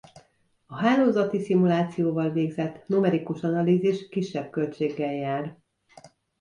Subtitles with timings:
[0.65, 5.57] A hálózati szimulációval végzett numerikus analízis kisebb költséggel jár.